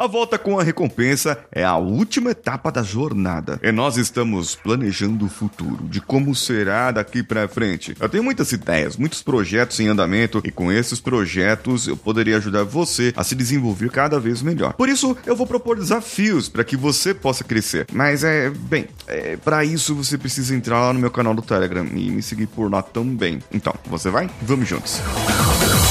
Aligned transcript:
A 0.00 0.06
volta 0.06 0.38
com 0.38 0.58
a 0.58 0.62
recompensa 0.62 1.36
é 1.52 1.62
a 1.62 1.76
última 1.76 2.30
etapa 2.30 2.72
da 2.72 2.82
jornada. 2.82 3.60
E 3.62 3.70
nós 3.70 3.98
estamos 3.98 4.54
planejando 4.54 5.26
o 5.26 5.28
futuro, 5.28 5.86
de 5.90 6.00
como 6.00 6.34
será 6.34 6.90
daqui 6.90 7.22
pra 7.22 7.46
frente. 7.46 7.94
Eu 8.00 8.08
tenho 8.08 8.24
muitas 8.24 8.50
ideias, 8.50 8.96
muitos 8.96 9.20
projetos 9.20 9.78
em 9.78 9.88
andamento 9.88 10.40
e 10.42 10.50
com 10.50 10.72
esses 10.72 11.00
projetos 11.00 11.86
eu 11.86 11.98
poderia 11.98 12.38
ajudar 12.38 12.64
você 12.64 13.12
a 13.14 13.22
se 13.22 13.34
desenvolver 13.34 13.90
cada 13.90 14.18
vez 14.18 14.40
melhor. 14.40 14.72
Por 14.72 14.88
isso, 14.88 15.14
eu 15.26 15.36
vou 15.36 15.46
propor 15.46 15.76
desafios 15.76 16.48
para 16.48 16.64
que 16.64 16.78
você 16.78 17.12
possa 17.12 17.44
crescer. 17.44 17.86
Mas 17.92 18.24
é, 18.24 18.48
bem, 18.48 18.86
é, 19.06 19.36
para 19.36 19.66
isso 19.66 19.94
você 19.94 20.16
precisa 20.16 20.56
entrar 20.56 20.80
lá 20.80 20.94
no 20.94 20.98
meu 20.98 21.10
canal 21.10 21.34
do 21.34 21.42
Telegram 21.42 21.84
e 21.84 22.10
me 22.10 22.22
seguir 22.22 22.46
por 22.46 22.72
lá 22.72 22.80
também. 22.80 23.40
Então, 23.52 23.74
você 23.84 24.08
vai? 24.08 24.30
Vamos 24.40 24.66
juntos. 24.66 24.98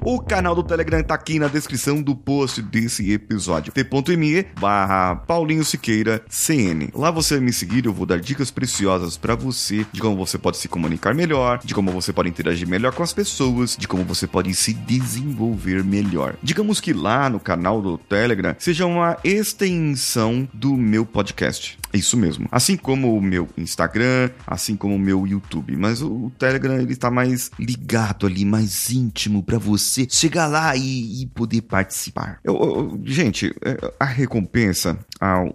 O 0.00 0.20
canal 0.20 0.54
do 0.54 0.62
Telegram 0.62 1.02
tá 1.02 1.14
aqui 1.14 1.38
na 1.38 1.48
descrição 1.48 2.00
do 2.00 2.14
post 2.14 2.62
desse 2.62 3.12
episódio. 3.12 3.72
t.me 3.72 4.46
barra 4.58 5.16
Paulinho 5.16 5.64
Siqueira 5.64 6.22
CN. 6.28 6.90
Lá 6.94 7.10
você 7.10 7.34
vai 7.34 7.44
me 7.44 7.52
seguir, 7.52 7.84
eu 7.84 7.92
vou 7.92 8.06
dar 8.06 8.20
dicas 8.20 8.50
preciosas 8.50 9.16
para 9.16 9.34
você 9.34 9.84
de 9.92 10.00
como 10.00 10.16
você 10.16 10.38
pode 10.38 10.56
se 10.56 10.68
comunicar 10.68 11.14
melhor, 11.14 11.60
de 11.64 11.74
como 11.74 11.90
você 11.90 12.12
pode 12.12 12.28
interagir 12.28 12.68
melhor 12.68 12.92
com 12.92 13.02
as 13.02 13.12
pessoas, 13.12 13.76
de 13.76 13.88
como 13.88 14.04
você 14.04 14.26
pode 14.26 14.54
se 14.54 14.72
desenvolver 14.72 15.82
melhor. 15.82 16.36
Digamos 16.42 16.80
que 16.80 16.92
lá 16.92 17.28
no 17.28 17.40
canal 17.40 17.82
do 17.82 17.98
Telegram 17.98 18.54
seja 18.58 18.86
uma 18.86 19.16
extensão 19.24 20.48
do 20.54 20.76
meu 20.76 21.04
podcast. 21.04 21.78
Isso 21.92 22.16
mesmo. 22.16 22.48
Assim 22.50 22.76
como 22.76 23.16
o 23.16 23.22
meu 23.22 23.48
Instagram, 23.56 24.30
assim 24.46 24.76
como 24.76 24.94
o 24.94 24.98
meu 24.98 25.26
YouTube. 25.26 25.76
Mas 25.76 26.02
o 26.02 26.30
Telegram 26.38 26.78
ele 26.78 26.96
tá 26.96 27.10
mais 27.10 27.50
ligado 27.58 28.26
ali, 28.26 28.44
mais 28.44 28.90
íntimo 28.90 29.42
para 29.42 29.58
você 29.58 30.06
chegar 30.08 30.46
lá 30.46 30.76
e, 30.76 31.22
e 31.22 31.26
poder 31.26 31.62
participar. 31.62 32.40
Eu, 32.44 32.54
eu, 32.54 33.00
gente, 33.04 33.54
é, 33.64 33.92
a 33.98 34.04
recompensa 34.04 34.98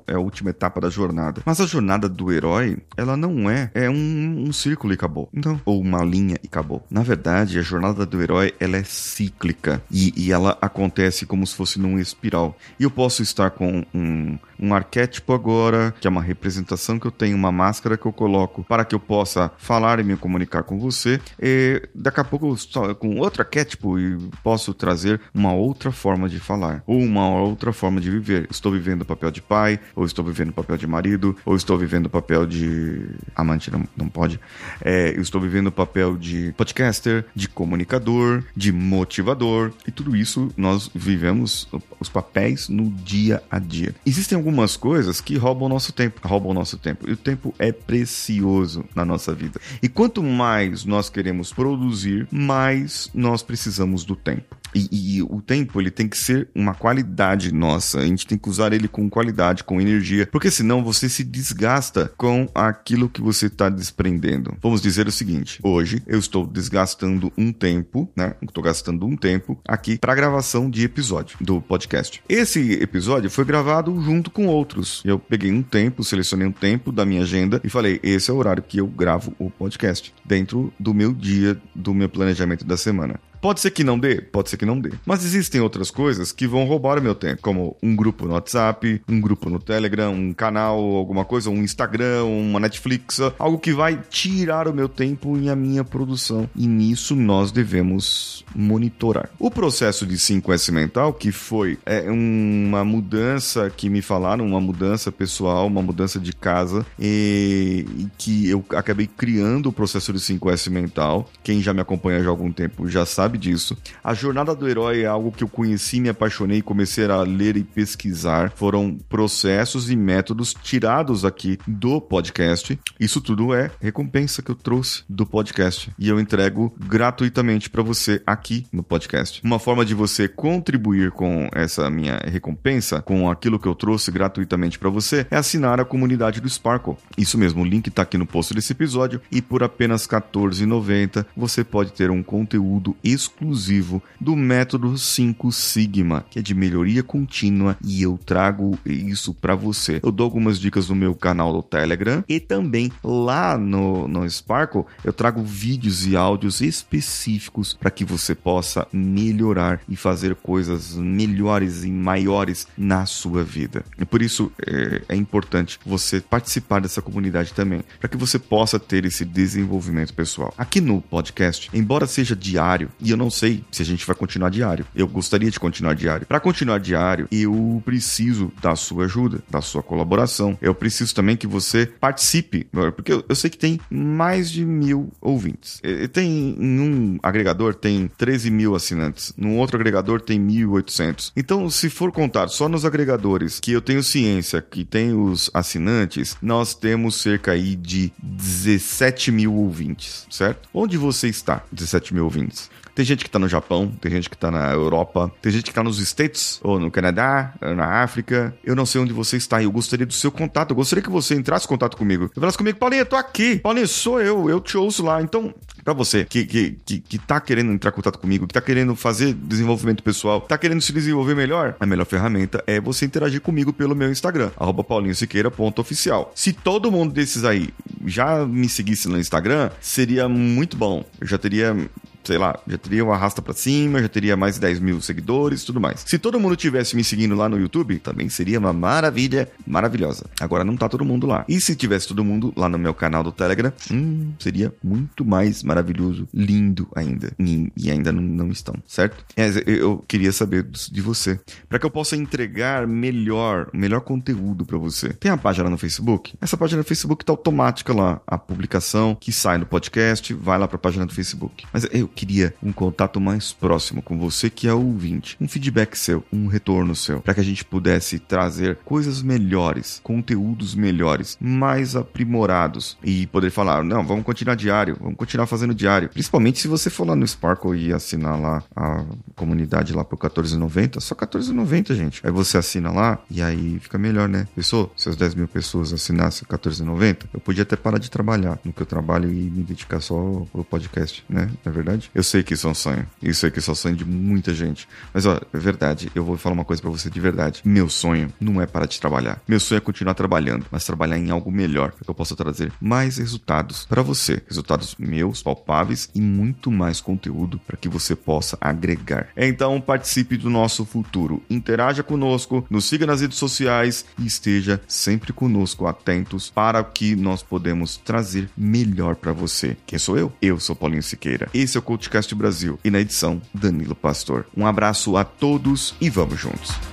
é 0.08 0.14
a 0.14 0.20
última 0.20 0.50
etapa 0.50 0.82
da 0.82 0.90
jornada. 0.90 1.42
Mas 1.46 1.60
a 1.62 1.66
jornada 1.66 2.10
do 2.10 2.32
herói, 2.32 2.78
ela 2.98 3.16
não 3.16 3.50
é, 3.50 3.72
é 3.74 3.90
um, 3.90 4.46
um 4.48 4.54
círculo 4.54 4.94
e 4.94 4.96
acabou. 4.96 5.30
Então, 5.34 5.60
ou 5.66 5.80
uma 5.80 6.04
linha 6.04 6.36
e 6.44 6.48
acabou. 6.48 6.86
Na 6.90 7.02
verdade, 7.02 7.60
a 7.60 7.62
jornada 7.62 8.06
do 8.06 8.22
herói, 8.22 8.54
ela 8.60 8.78
é 8.78 8.84
cíclica 8.84 9.82
e, 9.90 10.14
e 10.16 10.32
ela 10.32 10.58
acontece 10.62 11.26
como 11.26 11.46
se 11.46 11.56
fosse 11.56 11.80
num 11.80 12.00
espiral. 12.00 12.58
E 12.80 12.84
eu 12.84 12.92
posso 12.92 13.22
estar 13.22 13.52
com 13.52 13.86
um, 13.94 14.38
um 14.60 14.74
arquétipo 14.74 15.34
agora, 15.34 15.94
que 16.00 16.08
é 16.08 16.10
uma 16.10 16.22
representação 16.24 17.00
que 17.00 17.06
eu 17.06 17.12
tenho, 17.12 17.36
uma 17.36 17.52
máscara 17.52 17.98
que 17.98 18.06
eu 18.06 18.14
coloco 18.14 18.64
para 18.64 18.86
que 18.86 18.96
eu 18.96 19.00
possa 19.00 19.52
falar 19.58 20.00
e 20.00 20.04
me 20.04 20.18
comunicar 20.18 20.64
com 20.64 20.80
você. 20.80 21.20
E 21.40 21.82
daqui 21.94 22.20
a 22.20 22.24
pouco, 22.24 22.56
com 23.00 23.18
outro 23.20 23.42
arquétipo, 23.42 24.00
e 24.00 24.18
posso 24.44 24.74
trazer 24.74 25.20
uma 25.34 25.54
outra 25.54 25.92
forma 25.92 26.28
de 26.28 26.40
falar, 26.40 26.84
ou 26.88 27.00
uma 27.00 27.30
outra 27.30 27.72
forma 27.72 28.00
de 28.02 28.10
viver. 28.10 28.48
Estou 28.50 28.72
vivendo 28.72 29.02
o 29.02 29.06
papel 29.06 29.32
de 29.32 29.42
pai, 29.42 29.80
ou 29.96 30.06
estou 30.06 30.24
vivendo 30.26 30.50
o 30.50 30.54
papel 30.54 30.78
de 30.78 30.88
marido, 30.88 31.36
ou 31.46 31.56
estou 31.56 31.78
vivendo 31.78 32.08
o 32.08 32.10
papel 32.10 32.46
de. 32.46 33.06
Amante 33.36 33.72
não, 33.72 33.88
não 33.96 34.08
pode. 34.08 34.40
É, 34.82 35.16
eu 35.16 35.22
estou 35.22 35.40
vivendo 35.40 35.68
o 35.68 35.72
papel 35.72 36.18
de 36.18 36.54
podcaster, 36.58 37.26
de 37.36 37.48
comunicador, 37.48 38.44
de 38.56 38.72
motivador, 38.72 39.72
e 39.88 39.92
tudo 39.92 40.16
isso 40.16 40.50
nós 40.56 40.90
vivemos 40.94 41.68
os 42.00 42.10
papéis 42.10 42.70
no 42.70 42.90
dia 42.90 43.42
a 43.50 43.60
dia. 43.60 43.94
Existem 44.06 44.38
algumas 44.38 44.78
coisas 44.78 45.22
que 45.22 45.38
roubam 45.38 45.66
o 45.66 45.70
nosso 45.70 45.92
tempo, 45.92 46.13
roubam 46.22 46.52
o 46.52 46.54
nosso 46.54 46.78
tempo, 46.78 47.10
e 47.10 47.14
o 47.14 47.18
tempo 47.18 47.54
é 47.58 47.72
precioso 47.72 48.86
na 48.96 49.06
nossa 49.06 49.34
vida. 49.34 49.60
E 49.82 49.90
quanto 49.90 50.22
mais 50.22 50.86
nós 50.86 51.10
queremos 51.10 51.52
produzir, 51.52 52.28
mais 52.32 53.10
nós 53.14 53.42
precisamos 53.42 54.04
do 54.04 54.16
tempo. 54.16 54.56
E, 54.74 55.18
e, 55.18 55.22
o 55.24 55.42
tempo 55.42 55.80
ele 55.80 55.92
tem 55.92 56.08
que 56.08 56.18
ser 56.18 56.50
uma 56.56 56.74
qualidade 56.74 57.54
nossa. 57.54 58.00
A 58.00 58.06
gente 58.06 58.26
tem 58.26 58.38
que 58.38 58.50
usar 58.50 58.74
ele 58.74 58.88
com 58.88 59.10
qualidade, 59.10 59.64
com 59.64 59.80
energia, 59.80 60.28
porque 60.32 60.50
senão 60.50 60.84
você 60.84 61.08
se 61.08 61.24
desgasta 61.24 62.12
com 62.18 62.48
aquilo 62.54 63.10
que 63.10 63.22
você 63.22 63.48
está 63.48 63.70
desprendendo. 63.70 64.58
Vamos 64.62 64.82
dizer 64.82 65.08
o 65.08 65.12
seguinte: 65.12 65.60
hoje 65.64 66.02
eu 66.08 66.20
estou 66.20 66.46
desgastando 66.46 67.32
um 67.38 67.52
tempo, 67.52 68.10
né? 68.16 68.36
Estou 68.42 68.64
gastando 68.64 69.06
um 69.06 69.16
tempo 69.16 69.60
aqui 69.68 69.98
para 69.98 70.16
gravação 70.16 70.70
de 70.70 70.84
episódio 70.84 71.38
do 71.42 71.62
podcast. 71.62 72.22
Esse 72.28 72.74
episódio 72.74 73.30
foi 73.30 73.46
gravado 73.46 74.02
junto 74.02 74.32
com 74.32 74.48
outros. 74.48 75.02
Eu 75.06 75.20
peguei 75.20 75.52
um 75.52 75.62
tempo, 75.62 76.04
selecionei 76.04 76.48
um 76.48 76.52
tempo 76.52 76.92
da 76.92 77.06
minha 77.06 77.22
agenda 77.22 77.62
e 77.64 77.70
falei: 77.70 78.00
esse 78.04 78.30
é 78.30 78.34
o 78.34 78.38
horário 78.38 78.64
que 78.64 78.80
eu 78.80 78.88
gravo 78.88 79.34
o 79.38 79.50
podcast 79.50 80.14
dentro 80.26 80.74
do 80.80 80.94
meu 80.94 81.14
dia, 81.14 81.60
do 81.76 81.94
meu 81.94 82.10
planejamento 82.10 82.66
da 82.66 82.78
semana. 82.78 83.20
Pode 83.44 83.60
ser 83.60 83.72
que 83.72 83.84
não 83.84 84.00
dê, 84.00 84.22
pode 84.22 84.50
ser 84.50 84.56
que 84.56 84.66
não 84.66 84.80
dê. 84.80 84.94
Mas 85.06 85.26
existem 85.26 85.60
outras 85.60 85.92
coisas 85.92 86.32
que 86.32 86.48
vão 86.48 86.64
roubar 86.64 86.98
o 86.98 87.02
meu 87.02 87.14
tempo, 87.14 87.42
como 87.42 87.76
um 87.84 87.94
grupo 87.94 88.26
no 88.26 88.36
WhatsApp, 88.36 89.02
um 89.06 89.20
grupo 89.20 89.50
no 89.50 89.60
Telegram, 89.60 90.14
um 90.14 90.32
canal, 90.32 90.80
alguma 90.80 91.26
coisa, 91.26 91.50
um 91.50 91.62
Instagram, 91.62 92.24
uma 92.24 92.58
Netflix, 92.58 93.20
algo 93.38 93.60
que 93.60 93.74
vai 93.74 94.00
tirar 94.10 94.66
o 94.70 94.74
meu 94.74 94.88
tempo 94.88 95.38
e 95.38 95.50
a 95.50 95.58
minha 95.58 95.84
produção. 95.84 96.50
E 96.56 96.66
nisso 96.66 97.18
nós 97.18 97.52
devemos 97.52 98.46
monitorar. 98.56 99.30
O 99.38 99.52
processo 99.52 100.06
de 100.06 100.16
5S 100.16 100.72
mental, 100.72 101.14
que 101.14 101.30
foi 101.34 101.78
é, 101.86 102.10
uma 102.10 102.86
mudança 102.86 103.70
que 103.70 103.90
me 103.90 104.02
falaram, 104.02 104.46
uma 104.46 104.62
mudança 104.62 105.12
pessoal, 105.12 105.68
uma 105.68 105.82
mudança 105.82 106.18
de 106.18 106.32
casa, 106.32 106.86
e, 106.98 107.86
e 107.98 108.08
que 108.18 108.50
eu 108.50 108.64
acabei 108.70 109.06
criando 109.06 109.68
o 109.68 109.74
processo 109.74 110.14
de 110.14 110.20
5S 110.20 110.70
mental. 110.70 111.30
Quem 111.44 111.62
já 111.62 111.74
me 111.74 111.82
acompanha 111.82 112.24
já 112.24 112.28
há 112.28 112.30
algum 112.30 112.50
tempo 112.50 112.88
já 112.88 113.06
sabe 113.06 113.33
sabe 113.34 113.38
disso. 113.38 113.78
A 114.04 114.14
jornada 114.14 114.56
do 114.56 114.68
herói 114.68 115.02
é 115.02 115.06
algo 115.06 115.32
que 115.32 115.44
eu 115.44 115.48
conheci, 115.48 116.00
me 116.00 116.10
apaixonei 116.10 116.62
comecei 116.62 117.06
a 117.06 117.22
ler 117.22 117.58
e 117.58 117.64
pesquisar. 117.64 118.52
Foram 118.56 118.98
processos 119.10 119.90
e 119.90 119.96
métodos 119.96 120.54
tirados 120.54 121.26
aqui 121.26 121.58
do 121.68 122.00
podcast. 122.00 122.80
Isso 123.00 123.20
tudo 123.22 123.54
é 123.54 123.72
recompensa 123.82 124.42
que 124.42 124.52
eu 124.52 124.56
trouxe 124.56 125.04
do 125.10 125.26
podcast 125.26 125.92
e 125.98 126.08
eu 126.08 126.20
entrego 126.20 126.74
gratuitamente 126.80 127.70
para 127.70 127.82
você 127.82 128.22
aqui 128.26 128.66
no 128.72 128.84
podcast. 128.84 129.42
Uma 129.44 129.60
forma 129.60 129.84
de 129.84 129.94
você 129.94 130.28
contribuir 130.28 131.12
com 131.12 131.50
essa 131.54 131.90
minha 131.90 132.20
recompensa, 132.26 133.02
com 133.02 133.30
aquilo 133.30 133.60
que 133.60 133.68
eu 133.68 133.76
trouxe 133.76 134.12
gratuitamente 134.12 134.78
para 134.78 134.90
você, 134.90 135.26
é 135.32 135.38
assinar 135.38 135.80
a 135.80 135.86
comunidade 135.86 136.40
do 136.40 136.50
Sparkle. 136.50 136.96
Isso 137.18 137.38
mesmo, 137.38 137.62
o 137.62 137.66
link 137.66 137.88
está 137.88 138.04
aqui 138.04 138.18
no 138.18 138.26
post 138.26 138.54
desse 138.54 138.74
episódio 138.74 139.22
e 139.32 139.42
por 139.42 139.64
apenas 139.64 140.06
R$14,90 140.06 141.26
você 141.36 141.64
pode 141.64 141.94
ter 141.94 142.12
um 142.12 142.22
conteúdo 142.22 142.96
exclusivo 143.04 143.23
exclusivo 143.24 144.02
do 144.20 144.36
método 144.36 144.98
5 144.98 145.52
Sigma, 145.52 146.26
que 146.30 146.40
é 146.40 146.42
de 146.42 146.54
melhoria 146.54 147.04
contínua 147.04 147.78
e 147.84 148.02
eu 148.02 148.20
trago 148.24 148.78
isso 148.86 149.34
para 149.34 149.56
você. 149.56 150.00
Eu 150.04 150.12
dou 150.12 150.26
algumas 150.26 150.60
dicas 150.60 150.90
no 150.90 150.96
meu 150.96 151.16
canal 151.16 151.54
do 151.54 151.64
Telegram 151.64 152.24
e 152.28 152.40
também 152.40 152.92
lá 153.04 153.58
no, 153.58 154.08
no 154.08 154.30
Sparkle 154.30 154.86
eu 155.04 155.14
trago 155.14 155.44
vídeos 155.44 156.06
e 156.06 156.16
áudios 156.16 156.62
específicos 156.62 157.74
para 157.74 157.92
que 157.92 158.04
você 158.04 158.36
possa 158.36 158.88
melhorar 158.92 159.82
e 159.88 159.96
fazer 159.96 160.36
coisas 160.36 160.96
melhores 160.96 161.84
e 161.84 161.92
maiores 161.92 162.68
na 162.78 163.06
sua 163.06 163.44
vida. 163.44 163.84
E 163.98 164.06
por 164.06 164.22
isso 164.22 164.52
é, 164.66 165.02
é 165.10 165.16
importante 165.16 165.80
você 165.86 166.20
participar 166.20 166.82
dessa 166.82 167.02
comunidade 167.02 167.54
também, 167.54 167.84
para 168.00 168.10
que 168.10 168.18
você 168.18 168.38
possa 168.40 168.80
ter 168.80 169.06
esse 169.06 169.24
desenvolvimento 169.24 170.14
pessoal. 170.14 170.54
Aqui 170.58 170.82
no 170.82 171.02
podcast, 171.02 171.70
embora 171.74 172.08
seja 172.08 172.36
diário 172.36 172.90
e 173.00 173.13
eu 173.14 173.18
não 173.18 173.30
sei 173.30 173.64
se 173.72 173.82
a 173.82 173.86
gente 173.86 174.06
vai 174.06 174.16
continuar 174.16 174.50
diário. 174.50 174.86
Eu 174.96 175.08
gostaria 175.08 175.50
de 175.50 175.60
continuar 175.60 175.94
diário. 175.94 176.26
Para 176.26 176.40
continuar 176.40 176.80
diário, 176.80 177.28
eu 177.32 177.82
preciso 177.86 178.52
da 178.62 178.76
sua 178.76 179.06
ajuda, 179.06 179.42
da 179.50 179.62
sua 179.62 179.82
colaboração. 179.82 180.58
Eu 180.62 180.76
preciso 180.76 181.14
também 181.14 181.38
que 181.38 181.48
você 181.48 181.86
participe, 181.86 182.68
porque 182.96 183.14
eu, 183.14 183.36
sei 183.36 183.50
que 183.50 183.58
tem 183.58 183.80
mais 183.90 184.52
de 184.52 184.66
mil 184.66 185.12
ouvintes. 185.22 185.82
Tem 186.12 186.56
em 186.60 186.80
um 186.80 187.20
agregador 187.22 187.76
tem 187.76 188.10
13 188.18 188.50
mil 188.50 188.76
assinantes, 188.76 189.34
num 189.38 189.58
outro 189.58 189.78
agregador 189.78 190.22
tem 190.22 190.40
1.800. 190.40 191.32
Então, 191.36 191.70
se 191.70 191.90
for 191.90 192.12
contar 192.12 192.48
só 192.48 192.68
nos 192.68 192.86
agregadores 192.86 193.60
que 193.60 193.72
eu 193.72 193.82
tenho 193.82 194.04
ciência 194.04 194.62
que 194.62 194.84
tem 194.84 195.14
os 195.14 195.50
assinantes, 195.54 196.38
nós 196.42 196.74
temos 196.74 197.22
cerca 197.22 197.52
aí 197.52 197.76
de 197.76 198.12
17 198.22 199.32
mil 199.32 199.54
ouvintes, 199.54 200.26
certo? 200.30 200.70
Onde 200.74 200.98
você 200.98 201.28
está? 201.28 201.64
17 201.72 202.14
mil 202.14 202.24
ouvintes. 202.24 202.70
Tem 202.96 203.04
gente 203.04 203.24
que 203.24 203.30
tá 203.30 203.40
no 203.40 203.48
Japão, 203.48 203.92
tem 204.00 204.12
gente 204.12 204.30
que 204.30 204.38
tá 204.38 204.52
na 204.52 204.72
Europa, 204.72 205.32
tem 205.42 205.52
gente 205.52 205.66
que 205.66 205.74
tá 205.74 205.84
nos 205.84 206.00
States, 206.00 206.60
ou 206.64 206.80
no 206.80 206.92
Canadá, 206.92 207.54
ou 207.62 207.76
na 207.76 208.04
África. 208.04 208.56
Eu 208.64 208.76
não 208.76 208.86
sei 208.86 209.02
onde 209.02 209.14
você 209.14 209.38
está 209.38 209.62
e 209.62 209.66
eu 209.66 209.72
gostaria 209.72 210.06
do 210.06 210.14
seu 210.14 210.32
contato. 210.32 210.72
Eu 210.72 210.76
gostaria 210.76 211.02
que 211.02 211.10
você 211.10 211.36
entrasse 211.36 211.66
em 211.66 211.70
contato 211.70 211.98
comigo. 211.98 212.30
Você 212.34 212.40
falasse 212.40 212.58
comigo, 212.58 212.78
Paulinho, 212.78 213.02
eu 213.02 213.06
tô 213.06 213.16
aqui. 213.16 213.58
Paulinho, 213.60 213.88
sou 213.88 214.22
eu, 214.22 214.50
eu 214.50 214.60
te 214.60 214.78
ouço 214.78 215.04
lá. 215.04 215.22
Então, 215.22 215.54
para 215.84 215.94
você 215.94 216.24
que, 216.26 216.46
que, 216.46 216.78
que, 216.86 217.00
que 217.00 217.18
tá 217.18 217.42
querendo 217.42 217.72
entrar 217.72 217.92
em 217.92 217.94
contato 217.94 218.20
comigo, 218.20 218.48
que 218.48 218.54
tá 218.54 218.62
querendo 218.62 218.96
fazer 218.96 219.34
desenvolvimento 219.34 220.04
pessoal, 220.04 220.42
tá 220.42 220.58
querendo 220.58 220.82
se 220.82 220.94
desenvolver 220.94 221.36
melhor, 221.36 221.76
a 221.80 221.86
melhor 221.86 222.06
ferramenta 222.06 222.64
é 222.66 222.80
você 222.80 223.06
interagir 223.06 223.42
comigo 223.42 223.74
pelo 223.74 223.96
meu 223.96 224.12
Instagram, 224.12 224.52
paulinhosiqueira.oficial. 224.88 226.32
Se 226.36 226.54
todo 226.54 226.92
mundo 226.92 227.14
desses 227.14 227.44
aí 227.44 227.70
já 228.06 228.46
me 228.46 228.70
seguisse 228.70 229.08
no 229.08 229.20
Instagram, 229.20 229.72
seria 229.82 230.30
muito 230.30 230.78
bom. 230.78 231.04
Eu 231.20 231.28
já 231.28 231.38
teria 231.38 231.76
sei 232.24 232.38
lá, 232.38 232.60
já 232.68 232.78
teria 232.78 233.04
uma 233.04 233.16
arrasta 233.16 233.42
para 233.42 233.54
cima, 233.54 234.02
já 234.02 234.10
teria 234.10 234.38
mais 234.38 234.56
de 234.56 234.62
10 234.62 234.80
mil 234.80 235.02
seguidores 235.02 235.64
tudo 235.64 235.80
mais. 235.80 236.04
Se 236.06 236.18
todo 236.18 236.40
mundo 236.40 236.56
tivesse 236.56 236.96
me 236.96 237.04
seguindo 237.04 237.36
lá 237.36 237.50
no 237.50 237.60
YouTube, 237.60 238.00
também 238.00 238.30
seria 238.30 238.60
uma 238.60 238.74
maravilha 238.74 239.50
maravilhosa. 239.66 240.26
Agora 240.40 240.64
não 240.64 240.76
tá 240.76 240.88
todo 240.88 241.06
mundo 241.06 241.28
lá. 241.28 241.46
E 241.48 241.60
se 241.60 241.76
tivesse 241.76 242.08
todo 242.08 242.24
mundo 242.24 242.54
lá 242.56 242.70
no 242.70 242.78
meu 242.78 242.94
canal 242.94 243.24
do 243.24 243.32
Telegram, 243.32 243.72
hum, 243.92 244.34
seria 244.40 244.74
muito 244.84 245.26
mais 245.26 245.64
maravilhoso, 245.64 246.28
lindo 246.34 246.88
ainda. 246.96 247.34
E, 247.40 247.72
e 247.76 247.92
ainda 247.92 248.12
não, 248.12 248.22
não, 248.22 248.50
estão, 248.50 248.76
certo? 248.88 249.26
É, 249.36 249.50
eu 249.66 250.04
queria 250.08 250.32
saber 250.32 250.64
de 250.64 251.02
você, 251.02 251.40
para 251.68 251.80
que 251.80 251.86
eu 251.86 251.92
possa 251.92 252.16
entregar 252.16 252.88
melhor, 252.88 253.70
melhor 253.74 254.02
conteúdo 254.02 254.66
para 254.66 254.78
você. 254.78 255.10
Tem 255.14 255.32
a 255.32 255.38
página 255.38 255.70
no 255.70 255.78
Facebook? 255.78 256.36
Essa 256.42 256.58
página 256.58 256.80
no 256.80 256.84
Facebook 256.84 257.26
tá 257.26 257.34
automática 257.34 257.94
lá, 257.94 258.22
a 258.28 258.38
publicação 258.38 259.16
que 259.20 259.32
sai 259.32 259.58
no 259.58 259.66
podcast, 259.66 260.34
vai 260.34 260.58
lá 260.58 260.68
para 260.68 260.78
a 260.78 260.80
página 260.80 261.06
do 261.06 261.14
Facebook. 261.14 261.66
Mas 261.72 261.88
eu 261.92 262.08
queria 262.14 262.54
um 262.62 262.72
contato 262.72 263.20
mais 263.20 263.52
próximo 263.52 264.02
com 264.02 264.18
você 264.18 264.50
que 264.50 264.68
é 264.68 264.74
ouvinte, 264.74 265.38
um 265.40 265.48
feedback 265.48 265.98
seu, 265.98 266.24
um 266.32 266.48
retorno 266.48 266.96
seu, 266.96 267.20
para 267.20 267.34
que 267.34 267.40
a 267.40 267.44
gente 267.44 267.66
pudesse 267.66 268.20
trazer 268.20 268.78
coisas 268.86 269.22
melhores, 269.22 270.00
conteúdos 270.04 270.76
melhores, 270.76 271.38
mais 271.40 271.96
aprimorados 271.96 272.98
e 273.04 273.28
poder 273.28 273.50
falar, 273.50 273.84
não, 273.84 274.06
vamos 274.06 274.24
continuar 274.24 274.56
diário, 274.56 274.98
vamos 275.00 275.18
continuar 275.18 275.48
fazendo 275.48 275.74
diário. 275.74 276.10
Principalmente 276.10 276.60
se 276.60 276.68
você 276.68 276.90
for 276.90 277.08
lá 277.08 277.16
no 277.16 277.28
Sparkle 277.28 277.78
e 277.78 277.94
assinar 277.94 278.40
lá 278.40 278.64
a 278.76 279.04
comunidade 279.36 279.94
lá 279.94 280.04
por 280.04 280.18
14,90, 280.18 281.00
só 281.00 281.16
14,90, 281.16 281.96
gente. 281.96 282.22
Aí 282.24 282.32
você 282.32 282.58
assina 282.58 282.92
lá 282.92 283.20
e 283.30 283.42
aí 283.42 283.80
fica 283.80 283.98
melhor, 283.98 284.30
né? 284.30 284.48
Pensou? 284.56 284.92
Se 284.96 285.10
as 285.10 285.16
10 285.16 285.36
mil 285.36 285.48
pessoas 285.48 285.94
assinassem 285.94 286.48
14,90, 286.48 287.26
eu 287.34 287.40
podia 287.40 287.64
até 287.64 287.76
parar 287.76 287.98
de 287.98 288.10
trabalhar 288.10 288.60
no 288.64 288.72
que 288.72 288.82
eu 288.82 288.86
trabalho 288.86 289.32
e 289.32 289.50
me 289.50 289.64
dedicar 289.64 290.00
só 290.00 290.16
ao 290.16 290.64
podcast, 290.64 291.24
né? 291.30 291.50
Na 291.66 291.72
é 291.72 291.98
Eu 292.14 292.24
sei 292.24 292.44
que 292.44 292.54
isso 292.54 292.68
é 292.68 292.70
um 292.70 292.74
sonho. 292.74 293.08
Isso 293.22 293.46
é 293.46 293.52
um 293.72 293.76
sonho 293.76 293.96
de 293.96 294.06
muita 294.06 294.54
gente. 294.54 294.88
Mas, 295.14 295.26
ó, 295.26 295.40
é 295.54 295.58
verdade. 295.58 296.12
Eu 296.14 296.24
vou 296.24 296.38
falar 296.38 296.54
uma 296.54 296.66
coisa 296.66 296.82
para 296.82 296.92
você 296.92 297.10
de 297.10 297.20
verdade. 297.20 297.62
Meu 297.64 297.90
sonho 297.90 298.32
não 298.40 298.62
é 298.62 298.66
parar 298.66 298.86
de 298.86 299.00
trabalhar. 299.00 299.42
Meu 299.48 299.60
sonho 299.60 299.78
é 299.78 299.82
continuar 299.82 300.14
trabalhando, 300.14 300.66
mas 300.72 300.86
trabalhar 300.86 301.18
em 301.18 301.30
algo 301.30 301.52
melhor, 301.52 301.92
que 301.92 302.10
eu 302.10 302.14
possa 302.14 302.36
trazer 302.36 302.72
mais 302.80 303.18
resultados 303.18 303.86
para 303.86 304.02
você. 304.02 304.42
Resultados 304.48 304.96
meus, 304.98 305.42
palpáveis 305.42 306.10
e 306.14 306.22
muito 306.22 306.72
mais 306.72 307.00
conteúdo 307.02 307.60
para 307.66 307.78
que 307.78 307.90
você 307.90 308.16
possa 308.16 308.58
agregar. 308.60 309.30
Então, 309.36 309.80
participe 309.80 310.38
do 310.38 310.50
nosso 310.50 310.86
futuro. 310.86 311.42
Interaja 311.50 312.04
conosco, 312.04 312.66
nos 312.70 312.86
siga 312.86 313.06
nas 313.06 313.22
redes 313.22 313.38
sociais 313.38 314.06
e 314.18 314.26
esteja 314.26 314.82
sempre 314.88 315.34
conosco, 315.34 315.88
atentos 315.88 316.50
para 316.50 316.84
que 316.84 317.16
nós 317.16 317.44
podemos 317.44 317.98
trazer 317.98 318.50
melhor 318.58 319.16
para 319.16 319.32
você. 319.32 319.76
Quem 319.86 320.00
sou 320.00 320.18
eu? 320.18 320.32
Eu 320.42 320.60
sou 320.60 320.76
Paulinho 320.76 321.04
Siqueira. 321.04 321.50
Esse 321.54 321.78
é 321.78 321.80
o 321.80 321.84
Podcast 321.94 322.34
Brasil 322.34 322.80
e 322.84 322.90
na 322.90 323.00
edição 323.00 323.40
Danilo 323.54 323.94
Pastor. 323.94 324.48
Um 324.58 324.66
abraço 324.66 325.16
a 325.16 325.24
todos 325.24 325.94
e 326.02 326.10
vamos 326.10 326.40
juntos. 326.40 326.93